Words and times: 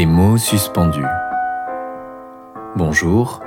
Des 0.00 0.06
mots 0.06 0.38
suspendus. 0.38 1.04
Bonjour, 2.74 3.42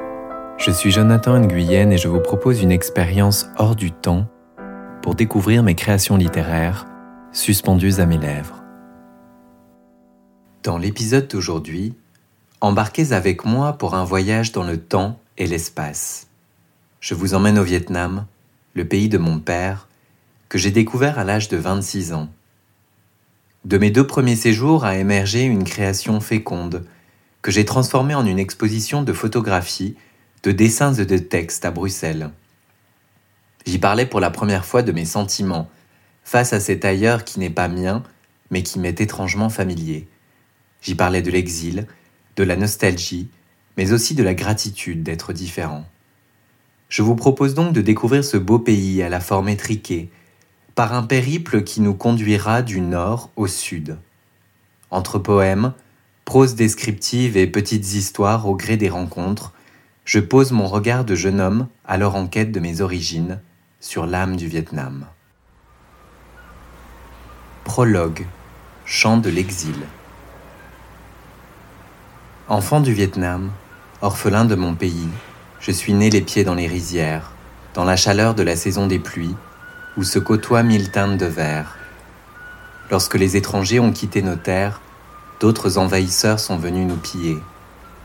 je 0.59 0.69
suis 0.69 0.91
Jonathan 0.91 1.39
Nguyen 1.39 1.89
et 1.89 1.97
je 1.97 2.07
vous 2.07 2.19
propose 2.19 2.61
une 2.61 2.71
expérience 2.71 3.47
hors 3.57 3.75
du 3.75 3.91
temps 3.91 4.27
pour 5.01 5.15
découvrir 5.15 5.63
mes 5.63 5.73
créations 5.73 6.15
littéraires 6.15 6.85
suspendues 7.31 7.99
à 7.99 8.05
mes 8.05 8.19
lèvres. 8.19 8.63
Dans 10.61 10.77
l'épisode 10.77 11.27
d'aujourd'hui, 11.27 11.95
embarquez 12.61 13.13
avec 13.13 13.45
moi 13.45 13.73
pour 13.73 13.95
un 13.95 14.03
voyage 14.03 14.51
dans 14.51 14.63
le 14.63 14.77
temps 14.77 15.17
et 15.39 15.47
l'espace. 15.47 16.27
Je 16.99 17.15
vous 17.15 17.33
emmène 17.33 17.57
au 17.57 17.63
Vietnam, 17.63 18.27
le 18.75 18.87
pays 18.87 19.09
de 19.09 19.17
mon 19.17 19.39
père, 19.39 19.87
que 20.49 20.59
j'ai 20.59 20.69
découvert 20.69 21.17
à 21.17 21.23
l'âge 21.23 21.49
de 21.49 21.57
26 21.57 22.13
ans. 22.13 22.29
De 23.65 23.77
mes 23.77 23.91
deux 23.91 24.05
premiers 24.05 24.35
séjours 24.35 24.83
a 24.83 24.97
émergé 24.97 25.43
une 25.43 25.63
création 25.63 26.19
féconde 26.19 26.85
que 27.41 27.49
j'ai 27.49 27.63
transformée 27.63 28.13
en 28.13 28.25
une 28.25 28.39
exposition 28.39 29.03
de 29.03 29.13
photographies, 29.13 29.95
de 30.43 30.51
dessins 30.51 30.93
et 30.93 31.05
de 31.05 31.17
textes 31.17 31.63
à 31.63 31.71
Bruxelles. 31.71 32.31
J'y 33.65 33.79
parlais 33.79 34.05
pour 34.05 34.19
la 34.19 34.31
première 34.31 34.65
fois 34.65 34.81
de 34.81 34.91
mes 34.91 35.05
sentiments 35.05 35.69
face 36.25 36.51
à 36.51 36.59
cet 36.59 36.83
ailleurs 36.83 37.23
qui 37.23 37.39
n'est 37.39 37.49
pas 37.49 37.69
mien, 37.69 38.03
mais 38.51 38.63
qui 38.63 38.79
m'est 38.79 38.99
étrangement 38.99 39.49
familier. 39.49 40.09
J'y 40.81 40.95
parlais 40.95 41.21
de 41.21 41.31
l'exil, 41.31 41.87
de 42.35 42.43
la 42.43 42.57
nostalgie, 42.57 43.29
mais 43.77 43.93
aussi 43.93 44.13
de 44.13 44.23
la 44.23 44.33
gratitude 44.33 45.03
d'être 45.03 45.31
différent. 45.31 45.85
Je 46.89 47.01
vous 47.01 47.15
propose 47.15 47.53
donc 47.53 47.71
de 47.71 47.81
découvrir 47.81 48.25
ce 48.25 48.35
beau 48.35 48.59
pays 48.59 49.01
à 49.01 49.07
la 49.07 49.21
forme 49.21 49.47
étriquée, 49.47 50.11
par 50.75 50.93
un 50.93 51.03
périple 51.03 51.63
qui 51.63 51.81
nous 51.81 51.93
conduira 51.93 52.61
du 52.61 52.81
nord 52.81 53.29
au 53.35 53.47
sud. 53.47 53.97
Entre 54.89 55.19
poèmes, 55.19 55.73
prose 56.25 56.55
descriptive 56.55 57.37
et 57.37 57.47
petites 57.47 57.93
histoires 57.93 58.47
au 58.47 58.55
gré 58.55 58.77
des 58.77 58.89
rencontres, 58.89 59.53
je 60.05 60.19
pose 60.19 60.51
mon 60.51 60.67
regard 60.67 61.05
de 61.05 61.15
jeune 61.15 61.39
homme, 61.39 61.67
alors 61.85 62.15
en 62.15 62.27
quête 62.27 62.51
de 62.51 62.59
mes 62.59 62.81
origines, 62.81 63.39
sur 63.79 64.05
l'âme 64.05 64.35
du 64.35 64.47
Vietnam. 64.47 65.05
Prologue 67.63 68.25
Chant 68.85 69.17
de 69.17 69.29
l'exil 69.29 69.75
Enfant 72.49 72.81
du 72.81 72.93
Vietnam, 72.93 73.51
orphelin 74.01 74.43
de 74.43 74.55
mon 74.55 74.75
pays, 74.75 75.07
je 75.61 75.71
suis 75.71 75.93
né 75.93 76.09
les 76.09 76.21
pieds 76.21 76.43
dans 76.43 76.55
les 76.55 76.67
rizières, 76.67 77.31
dans 77.73 77.85
la 77.85 77.95
chaleur 77.95 78.35
de 78.35 78.43
la 78.43 78.57
saison 78.57 78.87
des 78.87 78.99
pluies, 78.99 79.35
où 79.97 80.03
se 80.03 80.19
côtoient 80.19 80.63
mille 80.63 80.89
teintes 80.89 81.17
de 81.17 81.25
verre. 81.25 81.77
Lorsque 82.89 83.15
les 83.15 83.37
étrangers 83.37 83.79
ont 83.79 83.91
quitté 83.91 84.21
nos 84.21 84.35
terres, 84.35 84.81
d'autres 85.39 85.77
envahisseurs 85.77 86.39
sont 86.39 86.57
venus 86.57 86.87
nous 86.87 86.97
piller. 86.97 87.37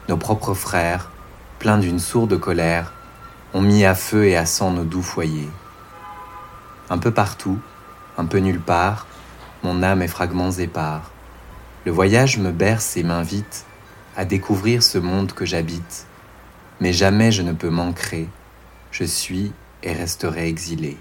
Nos 0.08 0.16
propres 0.16 0.54
frères, 0.54 1.10
pleins 1.58 1.78
d'une 1.78 1.98
sourde 1.98 2.38
colère, 2.38 2.92
ont 3.54 3.62
mis 3.62 3.84
à 3.84 3.94
feu 3.94 4.26
et 4.26 4.36
à 4.36 4.44
sang 4.44 4.70
nos 4.70 4.84
doux 4.84 5.02
foyers. 5.02 5.50
Un 6.90 6.98
peu 6.98 7.10
partout, 7.10 7.58
un 8.18 8.26
peu 8.26 8.38
nulle 8.38 8.60
part, 8.60 9.06
mon 9.62 9.82
âme 9.82 10.02
est 10.02 10.08
fragments 10.08 10.52
épars. 10.52 11.10
Le 11.84 11.92
voyage 11.92 12.38
me 12.38 12.50
berce 12.50 12.96
et 12.96 13.02
m'invite 13.02 13.64
à 14.16 14.24
découvrir 14.24 14.82
ce 14.82 14.98
monde 14.98 15.32
que 15.32 15.46
j'habite, 15.46 16.06
mais 16.80 16.92
jamais 16.92 17.32
je 17.32 17.42
ne 17.42 17.52
peux 17.52 17.70
manquer, 17.70 18.28
je 18.90 19.04
suis 19.04 19.52
et 19.82 19.92
resterai 19.92 20.48
exilé. 20.48 20.98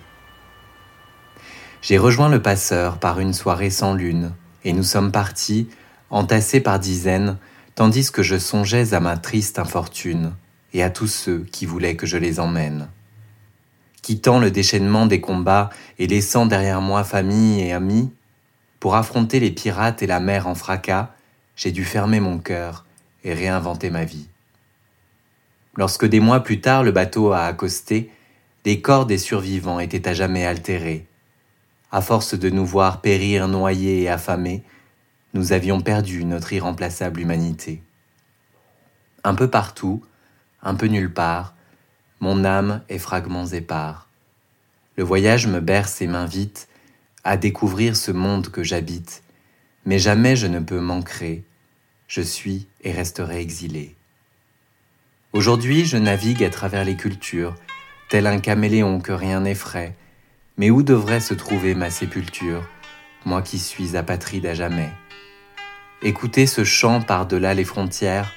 J'ai 1.87 1.97
rejoint 1.97 2.27
le 2.27 2.41
passeur 2.41 2.97
par 2.97 3.21
une 3.21 3.31
soirée 3.31 3.69
sans 3.69 3.93
lune, 3.93 4.33
et 4.65 4.73
nous 4.73 4.83
sommes 4.83 5.09
partis, 5.09 5.69
entassés 6.09 6.59
par 6.59 6.79
dizaines, 6.79 7.37
tandis 7.75 8.11
que 8.11 8.23
je 8.23 8.37
songeais 8.37 8.93
à 8.93 8.99
ma 8.99 9.15
triste 9.15 9.57
infortune, 9.57 10.33
et 10.73 10.83
à 10.83 10.89
tous 10.89 11.07
ceux 11.07 11.45
qui 11.49 11.65
voulaient 11.65 11.95
que 11.95 12.05
je 12.05 12.17
les 12.17 12.41
emmène. 12.41 12.89
Quittant 14.01 14.37
le 14.37 14.51
déchaînement 14.51 15.05
des 15.05 15.21
combats 15.21 15.69
et 15.97 16.07
laissant 16.07 16.45
derrière 16.45 16.81
moi 16.81 17.05
famille 17.05 17.61
et 17.61 17.71
amis, 17.71 18.11
pour 18.81 18.95
affronter 18.95 19.39
les 19.39 19.51
pirates 19.51 20.03
et 20.03 20.07
la 20.07 20.19
mer 20.19 20.45
en 20.45 20.55
fracas, 20.55 21.15
j'ai 21.55 21.71
dû 21.71 21.85
fermer 21.85 22.19
mon 22.19 22.37
cœur 22.37 22.83
et 23.23 23.33
réinventer 23.33 23.91
ma 23.91 24.03
vie. 24.03 24.27
Lorsque 25.77 26.05
des 26.05 26.19
mois 26.19 26.41
plus 26.41 26.59
tard 26.59 26.83
le 26.83 26.91
bateau 26.91 27.31
a 27.31 27.43
accosté, 27.43 28.11
les 28.65 28.81
corps 28.81 29.05
des 29.05 29.17
survivants 29.17 29.79
étaient 29.79 30.09
à 30.09 30.13
jamais 30.13 30.45
altérés, 30.45 31.07
à 31.91 32.01
force 32.01 32.33
de 32.33 32.49
nous 32.49 32.65
voir 32.65 33.01
périr 33.01 33.47
noyés 33.47 34.03
et 34.03 34.09
affamés, 34.09 34.63
nous 35.33 35.53
avions 35.53 35.81
perdu 35.81 36.25
notre 36.25 36.53
irremplaçable 36.53 37.19
humanité. 37.19 37.81
Un 39.23 39.35
peu 39.35 39.49
partout, 39.49 40.03
un 40.61 40.75
peu 40.75 40.87
nulle 40.87 41.13
part, 41.13 41.53
mon 42.19 42.43
âme 42.45 42.81
est 42.89 42.97
fragments 42.97 43.47
épars. 43.47 44.09
Le 44.95 45.03
voyage 45.03 45.47
me 45.47 45.59
berce 45.59 46.01
et 46.01 46.07
m'invite 46.07 46.67
à 47.23 47.37
découvrir 47.37 47.95
ce 47.95 48.11
monde 48.11 48.49
que 48.49 48.63
j'habite, 48.63 49.23
mais 49.85 49.99
jamais 49.99 50.35
je 50.35 50.47
ne 50.47 50.59
peux 50.59 50.79
manquer, 50.79 51.43
je 52.07 52.21
suis 52.21 52.67
et 52.81 52.91
resterai 52.91 53.39
exilé. 53.41 53.95
Aujourd'hui, 55.33 55.85
je 55.85 55.97
navigue 55.97 56.43
à 56.43 56.49
travers 56.49 56.85
les 56.85 56.95
cultures, 56.95 57.55
tel 58.09 58.25
un 58.27 58.39
caméléon 58.39 58.99
que 59.01 59.11
rien 59.11 59.41
n'effraie, 59.41 59.95
mais 60.57 60.71
où 60.71 60.81
devrait 60.81 61.19
se 61.19 61.35
trouver 61.35 61.75
ma 61.75 61.89
sépulture, 61.91 62.67
moi 63.25 63.41
qui 63.41 63.59
suis 63.59 63.95
apatride 63.95 64.47
à 64.47 64.55
jamais? 64.55 64.89
Écoutez 66.01 66.47
ce 66.47 66.63
chant 66.63 67.01
par-delà 67.01 67.53
les 67.53 67.63
frontières, 67.63 68.31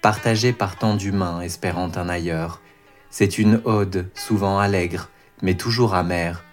partagé 0.00 0.52
par 0.52 0.76
tant 0.76 0.94
d'humains 0.94 1.40
espérant 1.42 1.90
un 1.96 2.08
ailleurs. 2.08 2.60
C'est 3.10 3.38
une 3.38 3.60
ode, 3.64 4.10
souvent 4.14 4.58
allègre, 4.58 5.10
mais 5.42 5.54
toujours 5.54 5.94
amère, 5.94 6.44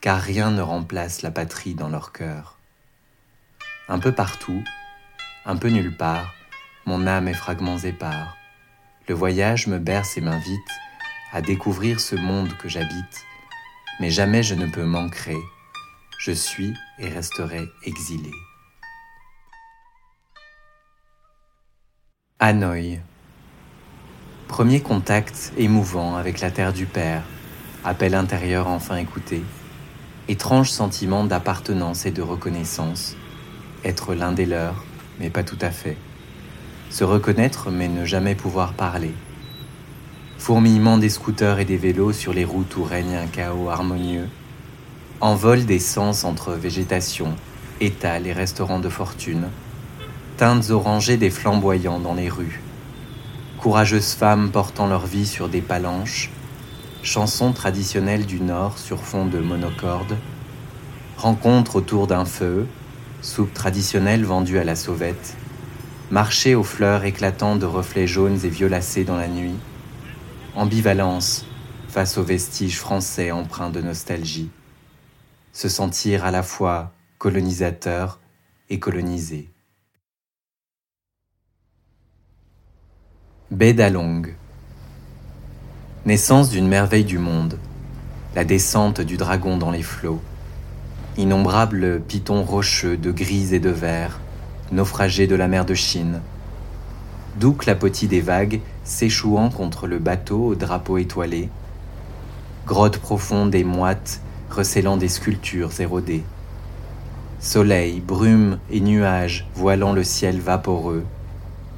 car 0.00 0.20
rien 0.20 0.50
ne 0.50 0.62
remplace 0.62 1.22
la 1.22 1.30
patrie 1.30 1.74
dans 1.74 1.88
leur 1.88 2.12
cœur. 2.12 2.58
Un 3.88 3.98
peu 3.98 4.12
partout, 4.12 4.62
un 5.44 5.56
peu 5.56 5.68
nulle 5.68 5.96
part, 5.96 6.32
mon 6.86 7.06
âme 7.06 7.28
est 7.28 7.34
fragments 7.34 7.78
épars. 7.78 8.36
Le 9.08 9.14
voyage 9.14 9.66
me 9.66 9.78
berce 9.78 10.16
et 10.16 10.20
m'invite 10.20 10.60
à 11.32 11.42
découvrir 11.42 12.00
ce 12.00 12.16
monde 12.16 12.56
que 12.56 12.68
j'habite 12.68 13.26
mais 14.00 14.10
jamais 14.10 14.42
je 14.42 14.54
ne 14.54 14.66
peux 14.66 14.84
manquer. 14.84 15.36
Je 16.18 16.32
suis 16.32 16.74
et 16.98 17.08
resterai 17.08 17.68
exilé. 17.84 18.30
Hanoï. 22.38 23.00
Premier 24.48 24.80
contact 24.80 25.52
émouvant 25.56 26.16
avec 26.16 26.40
la 26.40 26.50
terre 26.50 26.72
du 26.72 26.86
Père, 26.86 27.22
appel 27.84 28.14
intérieur 28.14 28.66
enfin 28.66 28.96
écouté, 28.96 29.42
étrange 30.28 30.70
sentiment 30.70 31.24
d'appartenance 31.24 32.06
et 32.06 32.10
de 32.10 32.22
reconnaissance, 32.22 33.16
être 33.84 34.14
l'un 34.14 34.32
des 34.32 34.46
leurs, 34.46 34.84
mais 35.18 35.30
pas 35.30 35.44
tout 35.44 35.58
à 35.60 35.70
fait, 35.70 35.96
se 36.88 37.04
reconnaître 37.04 37.70
mais 37.70 37.88
ne 37.88 38.04
jamais 38.04 38.34
pouvoir 38.34 38.72
parler, 38.72 39.14
fourmillement 40.40 40.96
des 40.96 41.10
scooters 41.10 41.58
et 41.58 41.66
des 41.66 41.76
vélos 41.76 42.14
sur 42.14 42.32
les 42.32 42.46
routes 42.46 42.74
où 42.78 42.82
règne 42.82 43.14
un 43.14 43.26
chaos 43.26 43.68
harmonieux, 43.68 44.26
envol 45.20 45.66
des 45.66 45.78
sens 45.78 46.24
entre 46.24 46.52
végétation, 46.52 47.34
étals 47.82 48.26
et 48.26 48.32
restaurants 48.32 48.78
de 48.78 48.88
fortune, 48.88 49.48
teintes 50.38 50.70
orangées 50.70 51.18
des 51.18 51.28
flamboyants 51.28 51.98
dans 51.98 52.14
les 52.14 52.30
rues, 52.30 52.62
courageuses 53.58 54.14
femmes 54.14 54.50
portant 54.50 54.86
leur 54.86 55.04
vie 55.04 55.26
sur 55.26 55.50
des 55.50 55.60
palanches, 55.60 56.30
chansons 57.02 57.52
traditionnelles 57.52 58.24
du 58.24 58.40
Nord 58.40 58.78
sur 58.78 59.02
fond 59.02 59.26
de 59.26 59.40
monocorde, 59.40 60.16
rencontres 61.18 61.76
autour 61.76 62.06
d'un 62.06 62.24
feu, 62.24 62.66
soupe 63.20 63.52
traditionnelle 63.52 64.24
vendue 64.24 64.58
à 64.58 64.64
la 64.64 64.74
sauvette, 64.74 65.36
marché 66.10 66.54
aux 66.54 66.64
fleurs 66.64 67.04
éclatant 67.04 67.56
de 67.56 67.66
reflets 67.66 68.06
jaunes 68.06 68.38
et 68.42 68.48
violacés 68.48 69.04
dans 69.04 69.18
la 69.18 69.28
nuit, 69.28 69.58
ambivalence 70.56 71.44
face 71.88 72.18
aux 72.18 72.22
vestiges 72.22 72.78
français 72.78 73.30
empreints 73.30 73.70
de 73.70 73.80
nostalgie, 73.80 74.50
se 75.52 75.68
sentir 75.68 76.24
à 76.24 76.30
la 76.30 76.42
fois 76.42 76.92
colonisateur 77.18 78.20
et 78.68 78.78
colonisé. 78.78 79.50
Baie 83.50 83.72
d'Along. 83.72 84.34
Naissance 86.06 86.50
d'une 86.50 86.68
merveille 86.68 87.04
du 87.04 87.18
monde, 87.18 87.58
la 88.34 88.44
descente 88.44 89.00
du 89.00 89.16
dragon 89.16 89.58
dans 89.58 89.70
les 89.70 89.82
flots, 89.82 90.22
innombrables 91.16 92.00
pitons 92.00 92.44
rocheux 92.44 92.96
de 92.96 93.10
gris 93.10 93.52
et 93.52 93.60
de 93.60 93.70
vert, 93.70 94.20
naufragés 94.72 95.26
de 95.26 95.34
la 95.34 95.48
mer 95.48 95.66
de 95.66 95.74
Chine, 95.74 96.22
d'où 97.36 97.52
clapotis 97.52 98.06
des 98.06 98.20
vagues 98.20 98.60
s'échouant 98.90 99.50
contre 99.50 99.86
le 99.86 100.00
bateau 100.00 100.48
au 100.48 100.54
drapeau 100.56 100.98
étoilé, 100.98 101.48
grottes 102.66 102.98
profondes 102.98 103.54
et 103.54 103.62
moites 103.62 104.20
recélant 104.50 104.96
des 104.96 105.08
sculptures 105.08 105.80
érodées, 105.80 106.24
soleil, 107.38 108.00
brume 108.00 108.58
et 108.68 108.80
nuages 108.80 109.46
voilant 109.54 109.92
le 109.92 110.02
ciel 110.02 110.40
vaporeux, 110.40 111.04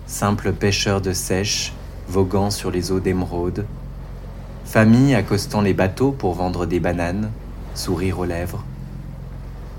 simple 0.07 0.55
pêcheur 0.55 1.03
de 1.03 1.13
sèche 1.13 1.75
voguant 2.09 2.51
sur 2.51 2.71
les 2.71 2.93
eaux 2.93 3.01
d'émeraude, 3.01 3.67
famille 4.65 5.15
accostant 5.15 5.61
les 5.61 5.75
bateaux 5.75 6.13
pour 6.13 6.33
vendre 6.33 6.65
des 6.65 6.81
bananes, 6.81 7.31
sourire 7.75 8.21
aux 8.21 8.25
lèvres, 8.25 8.65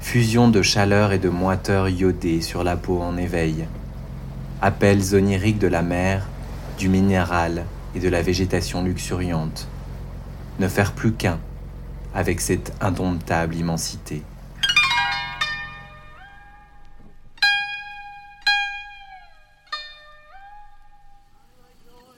fusion 0.02 0.50
de 0.50 0.62
chaleur 0.62 1.12
et 1.12 1.20
de 1.20 1.30
moiteur 1.30 1.90
iodée 1.90 2.42
sur 2.42 2.64
la 2.64 2.78
peau 2.78 3.02
en 3.02 3.18
éveil, 3.18 3.66
appels 4.62 5.16
oniriques 5.16 5.60
de 5.60 5.68
la 5.68 5.82
mer, 5.82 6.28
du 6.78 6.90
minéral 6.90 7.66
et 7.96 8.00
de 8.00 8.10
la 8.10 8.22
végétation 8.22 8.84
luxuriante, 8.84 9.68
ne 10.60 10.68
faire 10.68 10.94
plus 10.94 11.14
qu'un 11.14 11.40
avec 12.14 12.42
cette 12.42 12.74
indomptable 12.82 13.56
immensité. 13.56 14.24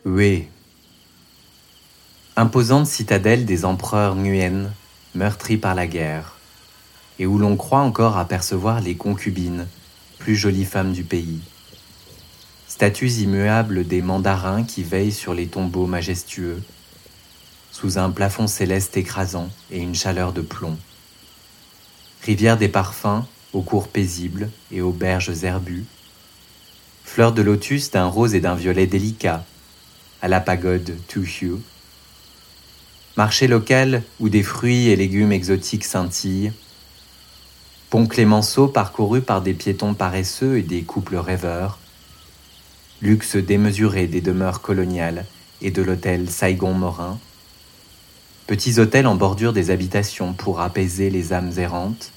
Hue. 0.05 0.47
Imposante 2.35 2.85
citadelle 2.85 3.45
des 3.45 3.65
empereurs 3.65 4.15
Nguyen, 4.15 4.71
meurtrie 5.15 5.57
par 5.57 5.73
la 5.73 5.87
guerre, 5.87 6.35
et 7.17 7.25
où 7.25 7.37
l'on 7.37 7.55
croit 7.55 7.79
encore 7.79 8.17
apercevoir 8.17 8.81
les 8.81 8.95
concubines, 8.95 9.67
plus 10.19 10.35
jolies 10.35 10.65
femmes 10.65 10.91
du 10.91 11.03
pays. 11.03 11.41
Statues 12.75 13.21
immuables 13.21 13.87
des 13.87 14.01
mandarins 14.01 14.65
qui 14.65 14.83
veillent 14.83 15.13
sur 15.13 15.33
les 15.33 15.47
tombeaux 15.47 15.85
majestueux, 15.85 16.61
sous 17.71 17.97
un 17.97 18.09
plafond 18.09 18.47
céleste 18.47 18.97
écrasant 18.97 19.49
et 19.71 19.79
une 19.79 19.95
chaleur 19.95 20.33
de 20.33 20.41
plomb. 20.41 20.77
Rivière 22.23 22.57
des 22.57 22.67
parfums 22.67 23.23
aux 23.53 23.61
cours 23.61 23.87
paisibles 23.87 24.49
et 24.73 24.81
aux 24.81 24.91
berges 24.91 25.41
herbues. 25.45 25.85
Fleurs 27.05 27.31
de 27.31 27.41
lotus 27.41 27.91
d'un 27.91 28.07
rose 28.07 28.35
et 28.35 28.41
d'un 28.41 28.55
violet 28.55 28.87
délicat, 28.87 29.45
à 30.21 30.27
la 30.27 30.41
pagode 30.41 30.97
Hue. 31.15 31.53
Marché 33.15 33.47
local 33.47 34.03
où 34.19 34.27
des 34.27 34.43
fruits 34.43 34.89
et 34.89 34.97
légumes 34.97 35.31
exotiques 35.31 35.85
scintillent. 35.85 36.51
Pont 37.89 38.05
Clémenceau 38.05 38.67
parcouru 38.67 39.21
par 39.21 39.41
des 39.41 39.53
piétons 39.53 39.93
paresseux 39.93 40.57
et 40.57 40.61
des 40.61 40.81
couples 40.81 41.15
rêveurs. 41.15 41.79
Luxe 43.01 43.35
démesuré 43.35 44.07
des 44.07 44.21
demeures 44.21 44.61
coloniales 44.61 45.25
et 45.61 45.71
de 45.71 45.81
l'hôtel 45.81 46.29
Saigon-Morin 46.29 47.19
petits 48.47 48.79
hôtels 48.79 49.07
en 49.07 49.15
bordure 49.15 49.53
des 49.53 49.71
habitations 49.71 50.33
pour 50.33 50.61
apaiser 50.61 51.09
les 51.09 51.33
âmes 51.33 51.51
errantes, 51.57 52.11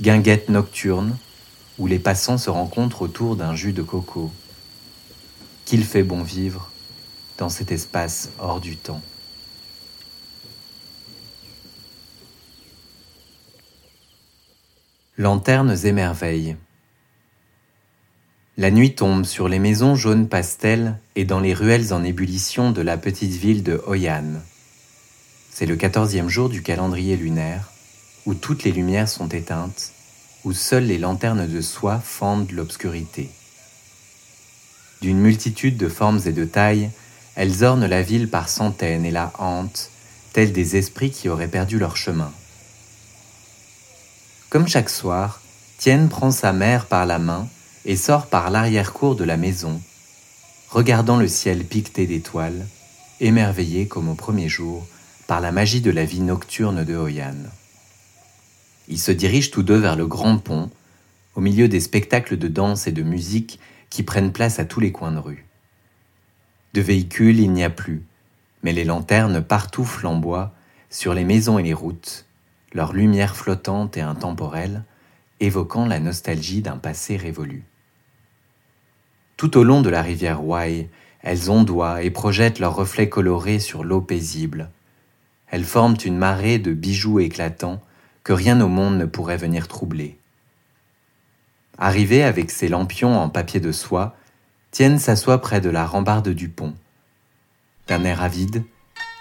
guinguettes 0.00 0.48
nocturnes 0.48 1.16
où 1.78 1.86
les 1.86 1.98
passants 1.98 2.38
se 2.38 2.50
rencontrent 2.50 3.02
autour 3.02 3.36
d'un 3.36 3.54
jus 3.54 3.72
de 3.72 3.82
coco. 3.82 4.30
Qu'il 5.64 5.84
fait 5.84 6.02
bon 6.02 6.22
vivre 6.22 6.70
dans 7.38 7.48
cet 7.48 7.72
espace 7.72 8.30
hors 8.38 8.60
du 8.60 8.76
temps. 8.76 9.00
Lanternes 15.16 15.76
et 15.84 15.92
merveilles. 15.92 16.56
La 18.58 18.70
nuit 18.70 18.94
tombe 18.94 19.24
sur 19.24 19.48
les 19.48 19.58
maisons 19.58 19.96
jaunes 19.96 20.28
pastel 20.28 20.98
et 21.16 21.24
dans 21.24 21.40
les 21.40 21.54
ruelles 21.54 21.94
en 21.94 22.04
ébullition 22.04 22.70
de 22.70 22.82
la 22.82 22.98
petite 22.98 23.32
ville 23.32 23.62
de 23.62 23.82
Hoi 23.86 24.10
An. 24.10 24.42
C'est 25.50 25.64
le 25.64 25.74
quatorzième 25.74 26.28
jour 26.28 26.50
du 26.50 26.62
calendrier 26.62 27.16
lunaire, 27.16 27.70
où 28.26 28.34
toutes 28.34 28.64
les 28.64 28.72
lumières 28.72 29.08
sont 29.08 29.28
éteintes, 29.28 29.92
où 30.44 30.52
seules 30.52 30.84
les 30.84 30.98
lanternes 30.98 31.48
de 31.48 31.60
soie 31.62 31.98
fendent 31.98 32.52
l'obscurité. 32.52 33.30
D'une 35.00 35.18
multitude 35.18 35.78
de 35.78 35.88
formes 35.88 36.20
et 36.26 36.32
de 36.32 36.44
tailles, 36.44 36.90
elles 37.36 37.64
ornent 37.64 37.86
la 37.86 38.02
ville 38.02 38.28
par 38.28 38.50
centaines 38.50 39.06
et 39.06 39.10
la 39.10 39.32
hantent, 39.38 39.88
tels 40.34 40.52
des 40.52 40.76
esprits 40.76 41.10
qui 41.10 41.30
auraient 41.30 41.48
perdu 41.48 41.78
leur 41.78 41.96
chemin. 41.96 42.30
Comme 44.50 44.68
chaque 44.68 44.90
soir, 44.90 45.40
Tienne 45.78 46.10
prend 46.10 46.30
sa 46.30 46.52
mère 46.52 46.84
par 46.84 47.06
la 47.06 47.18
main 47.18 47.48
et 47.84 47.96
sort 47.96 48.26
par 48.26 48.50
l'arrière-cour 48.50 49.16
de 49.16 49.24
la 49.24 49.36
maison, 49.36 49.80
regardant 50.70 51.16
le 51.16 51.28
ciel 51.28 51.64
piqueté 51.64 52.06
d'étoiles, 52.06 52.66
émerveillé 53.20 53.86
comme 53.86 54.08
au 54.08 54.14
premier 54.14 54.48
jour 54.48 54.86
par 55.26 55.40
la 55.40 55.52
magie 55.52 55.80
de 55.80 55.90
la 55.90 56.04
vie 56.04 56.20
nocturne 56.20 56.84
de 56.84 56.94
Hoyan. 56.94 57.34
Ils 58.88 58.98
se 58.98 59.12
dirigent 59.12 59.50
tous 59.50 59.62
deux 59.62 59.78
vers 59.78 59.96
le 59.96 60.06
grand 60.06 60.38
pont, 60.38 60.70
au 61.34 61.40
milieu 61.40 61.68
des 61.68 61.80
spectacles 61.80 62.36
de 62.36 62.48
danse 62.48 62.86
et 62.86 62.92
de 62.92 63.02
musique 63.02 63.58
qui 63.90 64.02
prennent 64.02 64.32
place 64.32 64.58
à 64.58 64.64
tous 64.64 64.80
les 64.80 64.92
coins 64.92 65.12
de 65.12 65.18
rue. 65.18 65.46
De 66.74 66.80
véhicules 66.80 67.40
il 67.40 67.52
n'y 67.52 67.64
a 67.64 67.70
plus, 67.70 68.04
mais 68.62 68.72
les 68.72 68.84
lanternes 68.84 69.42
partout 69.42 69.84
flamboient 69.84 70.52
sur 70.90 71.14
les 71.14 71.24
maisons 71.24 71.58
et 71.58 71.62
les 71.62 71.74
routes, 71.74 72.26
leur 72.72 72.92
lumière 72.92 73.36
flottante 73.36 73.96
et 73.96 74.02
intemporelle, 74.02 74.84
évoquant 75.40 75.86
la 75.86 76.00
nostalgie 76.00 76.62
d'un 76.62 76.76
passé 76.76 77.16
révolu. 77.16 77.64
Tout 79.42 79.58
au 79.58 79.64
long 79.64 79.80
de 79.80 79.90
la 79.90 80.02
rivière 80.02 80.44
Wye, 80.44 80.88
elles 81.20 81.50
ondoient 81.50 82.04
et 82.04 82.12
projettent 82.12 82.60
leurs 82.60 82.76
reflets 82.76 83.08
colorés 83.08 83.58
sur 83.58 83.82
l'eau 83.82 84.00
paisible, 84.00 84.70
elles 85.48 85.64
forment 85.64 85.96
une 86.04 86.16
marée 86.16 86.60
de 86.60 86.72
bijoux 86.72 87.18
éclatants 87.18 87.82
que 88.22 88.32
rien 88.32 88.60
au 88.60 88.68
monde 88.68 88.98
ne 88.98 89.04
pourrait 89.04 89.38
venir 89.38 89.66
troubler. 89.66 90.16
Arrivé 91.76 92.22
avec 92.22 92.52
ses 92.52 92.68
lampions 92.68 93.18
en 93.18 93.28
papier 93.28 93.58
de 93.58 93.72
soie, 93.72 94.14
Tienne 94.70 95.00
s'assoit 95.00 95.40
près 95.40 95.60
de 95.60 95.70
la 95.70 95.86
rambarde 95.86 96.28
du 96.28 96.48
pont. 96.48 96.74
D'un 97.88 98.04
air 98.04 98.22
avide, 98.22 98.62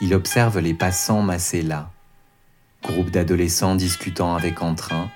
il 0.01 0.13
observe 0.13 0.59
les 0.59 0.75
passants 0.75 1.23
massés 1.23 1.63
là. 1.63 1.89
Groupe 2.83 3.09
d'adolescents 3.09 3.73
discutant 3.73 4.35
avec 4.35 4.61
entrain, 4.61 5.09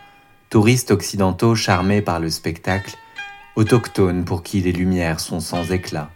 touristes 0.50 0.90
occidentaux 0.90 1.54
charmés 1.54 2.02
par 2.02 2.20
le 2.20 2.32
spectacle, 2.32 2.98
autochtones 3.56 4.26
pour 4.26 4.44
qui 4.44 4.62
les 4.62 4.72
lumières 4.72 5.20
sont 5.20 5.40
sans 5.40 5.72
éclat. 5.72 6.10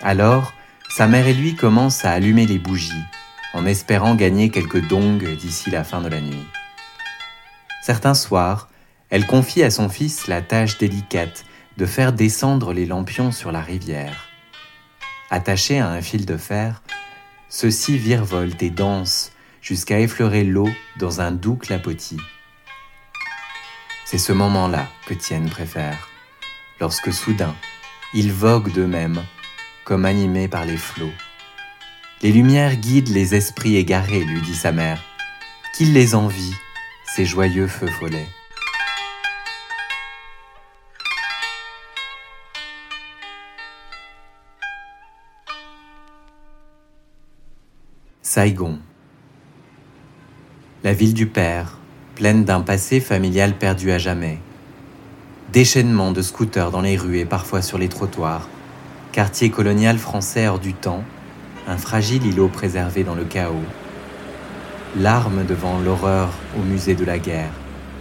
Alors, 0.00 0.52
sa 0.88 1.06
mère 1.06 1.26
et 1.26 1.34
lui 1.34 1.54
commencent 1.54 2.04
à 2.04 2.12
allumer 2.12 2.46
les 2.46 2.58
bougies, 2.58 3.04
en 3.54 3.66
espérant 3.66 4.14
gagner 4.14 4.50
quelques 4.50 4.86
dongs 4.86 5.36
d'ici 5.36 5.70
la 5.70 5.84
fin 5.84 6.00
de 6.00 6.08
la 6.08 6.20
nuit. 6.20 6.46
Certains 7.82 8.14
soirs, 8.14 8.68
elle 9.10 9.26
confie 9.26 9.62
à 9.62 9.70
son 9.70 9.88
fils 9.88 10.26
la 10.26 10.42
tâche 10.42 10.78
délicate 10.78 11.44
de 11.76 11.86
faire 11.86 12.12
descendre 12.12 12.72
les 12.72 12.86
lampions 12.86 13.32
sur 13.32 13.52
la 13.52 13.60
rivière. 13.60 14.28
Attachés 15.30 15.78
à 15.78 15.88
un 15.88 16.02
fil 16.02 16.26
de 16.26 16.36
fer, 16.36 16.82
ceux-ci 17.48 17.96
virevoltent 17.98 18.62
et 18.62 18.70
dansent 18.70 19.32
jusqu'à 19.62 20.00
effleurer 20.00 20.44
l'eau 20.44 20.68
dans 20.98 21.20
un 21.20 21.32
doux 21.32 21.56
clapotis. 21.56 22.20
C'est 24.04 24.18
ce 24.18 24.32
moment-là 24.32 24.86
que 25.06 25.14
Tienne 25.14 25.50
préfère, 25.50 26.07
lorsque 26.80 27.12
soudain, 27.12 27.54
ils 28.14 28.32
voguent 28.32 28.72
d'eux-mêmes, 28.72 29.22
comme 29.84 30.04
animés 30.04 30.48
par 30.48 30.64
les 30.64 30.76
flots. 30.76 31.12
Les 32.22 32.32
lumières 32.32 32.76
guident 32.76 33.08
les 33.08 33.34
esprits 33.34 33.76
égarés, 33.76 34.24
lui 34.24 34.40
dit 34.40 34.54
sa 34.54 34.72
mère. 34.72 35.02
Qu'il 35.74 35.92
les 35.92 36.14
envie, 36.14 36.54
ces 37.14 37.24
joyeux 37.24 37.68
feux 37.68 37.86
follets. 37.86 38.28
Saigon. 48.22 48.78
La 50.84 50.92
ville 50.92 51.14
du 51.14 51.26
père, 51.26 51.78
pleine 52.14 52.44
d'un 52.44 52.60
passé 52.60 53.00
familial 53.00 53.56
perdu 53.56 53.90
à 53.90 53.98
jamais. 53.98 54.38
Déchaînement 55.52 56.12
de 56.12 56.20
scooters 56.20 56.70
dans 56.70 56.82
les 56.82 56.98
rues 56.98 57.20
et 57.20 57.24
parfois 57.24 57.62
sur 57.62 57.78
les 57.78 57.88
trottoirs. 57.88 58.46
Quartier 59.12 59.48
colonial 59.48 59.96
français 59.96 60.46
hors 60.46 60.58
du 60.58 60.74
temps, 60.74 61.02
un 61.66 61.78
fragile 61.78 62.26
îlot 62.26 62.48
préservé 62.48 63.02
dans 63.02 63.14
le 63.14 63.24
chaos. 63.24 63.54
L'arme 64.94 65.46
devant 65.46 65.78
l'horreur 65.78 66.28
au 66.58 66.62
musée 66.62 66.94
de 66.94 67.06
la 67.06 67.18
guerre, 67.18 67.52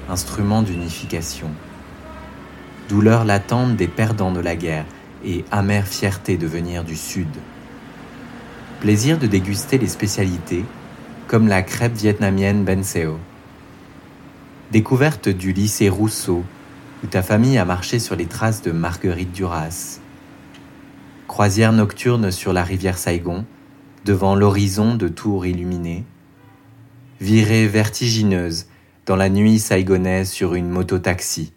instrument 0.10 0.62
d'unification. 0.62 1.50
Douleur 2.89 3.24
latente 3.24 3.77
des 3.77 3.88
perdants 3.88 4.34
de 4.34 4.42
la 4.42 4.58
guerre 4.58 4.86
et 5.24 5.46
amère 5.50 5.88
fierté 5.88 6.36
de 6.36 6.48
venir 6.48 6.84
du 6.84 6.98
Sud. 6.98 7.30
Plaisir 8.82 9.18
de 9.18 9.25
déguster 9.25 9.77
les 9.77 9.88
spécialités, 9.88 10.66
comme 11.30 11.48
la 11.48 11.62
crêpe 11.62 11.96
vietnamienne 11.96 12.66
Benseo. 12.66 13.18
Découverte 14.74 15.30
du 15.30 15.54
lycée 15.54 15.88
Rousseau, 15.88 16.44
où 17.04 17.08
ta 17.08 17.22
famille 17.22 17.58
a 17.58 17.66
marché 17.66 18.00
sur 18.00 18.16
les 18.16 18.25
traces 18.25 18.62
de 18.62 18.72
Marguerite 18.72 19.32
Duras. 19.32 20.00
Croisière 21.27 21.74
nocturne 21.74 22.32
sur 22.32 22.54
la 22.54 22.63
rivière 22.63 22.98
Saigon, 22.98 23.46
devant 24.06 24.36
l'horizon 24.36 24.96
de 24.96 25.08
tours 25.08 25.46
illuminées, 25.46 26.06
virée 27.20 27.68
vertigineuse 27.68 28.68
dans 29.06 29.16
la 29.16 29.30
nuit 29.30 29.60
saigonaise 29.60 30.32
sur 30.32 30.56
une 30.56 30.70
moto-taxi. 30.70 31.54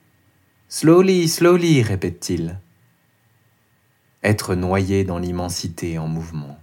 Slowly, 0.69 1.29
slowly, 1.29 1.83
répète-t-il. 1.83 2.61
être 4.23 4.55
noyé 4.55 5.05
dans 5.05 5.19
l'immensité 5.19 5.99
en 5.99 6.07
mouvement. 6.07 6.59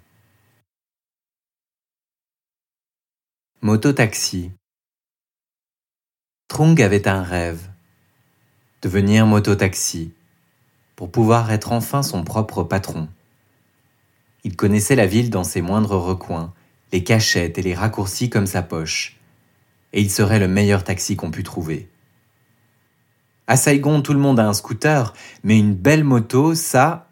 Mototaxi. 3.61 4.51
Trung 6.47 6.79
avait 6.81 7.07
un 7.07 7.23
rêve, 7.23 7.69
devenir 8.81 9.25
mototaxi, 9.25 10.11
pour 10.95 11.11
pouvoir 11.11 11.51
être 11.51 11.71
enfin 11.71 12.03
son 12.03 12.23
propre 12.23 12.63
patron. 12.63 13.07
Il 14.43 14.55
connaissait 14.55 14.95
la 14.95 15.07
ville 15.07 15.29
dans 15.29 15.43
ses 15.43 15.61
moindres 15.61 15.99
recoins, 15.99 16.53
les 16.91 17.03
cachettes 17.03 17.57
et 17.57 17.61
les 17.61 17.73
raccourcis 17.73 18.29
comme 18.29 18.47
sa 18.47 18.61
poche, 18.61 19.17
et 19.93 20.01
il 20.01 20.11
serait 20.11 20.39
le 20.39 20.47
meilleur 20.47 20.83
taxi 20.83 21.15
qu'on 21.15 21.31
pût 21.31 21.43
trouver. 21.43 21.89
À 23.47 23.57
Saigon, 23.57 24.01
tout 24.01 24.13
le 24.13 24.19
monde 24.19 24.39
a 24.39 24.47
un 24.47 24.53
scooter, 24.53 25.13
mais 25.43 25.57
une 25.57 25.73
belle 25.73 26.03
moto, 26.03 26.53
ça, 26.53 27.07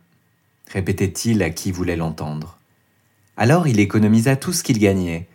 répétait-il 0.68 1.42
à 1.42 1.50
qui 1.50 1.72
voulait 1.72 1.96
l'entendre. 1.96 2.60
Alors 3.38 3.68
il 3.68 3.80
économisa 3.80 4.36
tout 4.36 4.54
ce 4.54 4.64
qu'il 4.64 4.80
gagnait, 4.80 5.28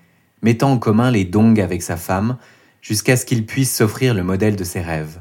mettant 0.43 0.73
en 0.73 0.79
commun 0.79 1.11
les 1.11 1.25
dongs 1.25 1.59
avec 1.59 1.83
sa 1.83 1.97
femme, 1.97 2.37
jusqu'à 2.83 3.17
ce 3.17 3.27
qu'il 3.27 3.47
puisse 3.47 3.75
s'offrir 3.75 4.15
le 4.15 4.23
modèle 4.23 4.57
de 4.57 4.65
ses 4.65 4.81
rêves. 4.81 5.21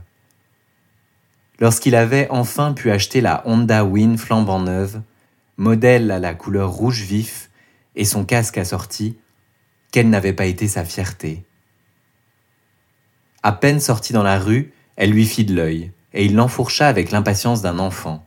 Lorsqu'il 1.59 1.95
avait 1.95 2.27
enfin 2.29 2.73
pu 2.73 2.89
acheter 2.89 3.19
la 3.19 3.43
Honda 3.45 3.83
Win 3.83 4.17
flambant 4.17 4.59
neuve, 4.59 5.01
modèle 5.57 6.09
à 6.11 6.19
la 6.19 6.33
couleur 6.33 6.71
rouge 6.71 7.01
vif, 7.01 7.49
et 7.95 8.05
son 8.05 8.23
casque 8.23 8.57
assorti, 8.57 9.17
quelle 9.91 10.09
n'avait 10.09 10.33
pas 10.33 10.45
été 10.45 10.67
sa 10.67 10.85
fierté. 10.85 11.43
À 13.43 13.51
peine 13.51 13.79
sorti 13.79 14.13
dans 14.13 14.23
la 14.23 14.39
rue, 14.39 14.71
elle 14.95 15.11
lui 15.11 15.25
fit 15.25 15.43
de 15.43 15.53
l'œil, 15.53 15.91
et 16.13 16.25
il 16.25 16.35
l'enfourcha 16.35 16.87
avec 16.87 17.11
l'impatience 17.11 17.61
d'un 17.61 17.79
enfant. 17.79 18.23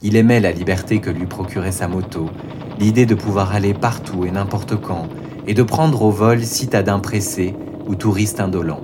Il 0.00 0.16
aimait 0.16 0.40
la 0.40 0.52
liberté 0.52 1.00
que 1.00 1.10
lui 1.10 1.26
procurait 1.26 1.72
sa 1.72 1.86
moto, 1.86 2.30
l'idée 2.78 3.06
de 3.06 3.14
pouvoir 3.14 3.54
aller 3.54 3.74
partout 3.74 4.24
et 4.24 4.30
n'importe 4.30 4.80
quand, 4.80 5.08
et 5.46 5.54
de 5.54 5.62
prendre 5.62 6.02
au 6.02 6.10
vol 6.10 6.42
citadin 6.44 6.98
pressé 6.98 7.54
ou 7.86 7.94
touriste 7.94 8.40
indolent. 8.40 8.80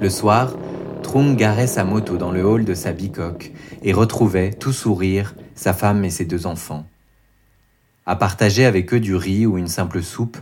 Le 0.00 0.08
soir, 0.08 0.54
Trung 1.02 1.36
garait 1.36 1.66
sa 1.66 1.84
moto 1.84 2.16
dans 2.16 2.30
le 2.30 2.44
hall 2.44 2.64
de 2.64 2.74
sa 2.74 2.92
bicoque 2.92 3.52
et 3.82 3.92
retrouvait, 3.92 4.52
tout 4.52 4.72
sourire, 4.72 5.34
sa 5.54 5.72
femme 5.72 6.04
et 6.04 6.10
ses 6.10 6.24
deux 6.24 6.46
enfants. 6.46 6.86
À 8.06 8.16
partager 8.16 8.64
avec 8.64 8.94
eux 8.94 9.00
du 9.00 9.14
riz 9.14 9.46
ou 9.46 9.58
une 9.58 9.68
simple 9.68 10.02
soupe, 10.02 10.38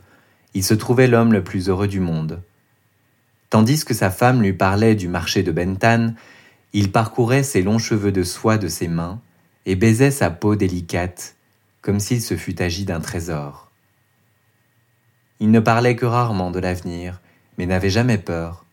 il 0.54 0.62
se 0.64 0.74
trouvait 0.74 1.06
l'homme 1.06 1.32
le 1.32 1.42
plus 1.42 1.68
heureux 1.68 1.88
du 1.88 2.00
monde. 2.00 2.42
Tandis 3.50 3.84
que 3.84 3.94
sa 3.94 4.10
femme 4.10 4.42
lui 4.42 4.52
parlait 4.52 4.94
du 4.94 5.08
marché 5.08 5.42
de 5.42 5.52
Bentan, 5.52 6.14
il 6.72 6.92
parcourait 6.92 7.42
ses 7.42 7.62
longs 7.62 7.78
cheveux 7.78 8.12
de 8.12 8.22
soie 8.22 8.58
de 8.58 8.68
ses 8.68 8.88
mains 8.88 9.20
et 9.64 9.74
baisait 9.74 10.10
sa 10.10 10.30
peau 10.30 10.54
délicate, 10.54 11.36
comme 11.80 12.00
s'il 12.00 12.20
se 12.20 12.36
fût 12.36 12.60
agi 12.60 12.84
d'un 12.84 13.00
trésor. 13.00 13.70
Il 15.40 15.50
ne 15.50 15.60
parlait 15.60 15.96
que 15.96 16.06
rarement 16.06 16.50
de 16.50 16.58
l'avenir, 16.58 17.20
mais 17.56 17.66
n'avait 17.66 17.90
jamais 17.90 18.18
peur. 18.18 18.66